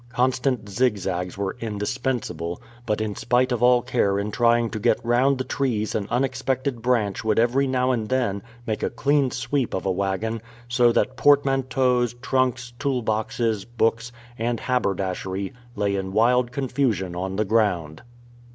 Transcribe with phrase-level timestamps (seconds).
[0.09, 5.37] Constant zigzags were indispensable, but in spite of all care in trying to get round
[5.37, 9.85] the trees an unexpected branch would every now and then make a clean sweep of
[9.85, 16.51] a waggon, so that port manteaus, trunks, tool boxes, books, and haberdashery lay in wild
[16.51, 18.01] confusion on the ground.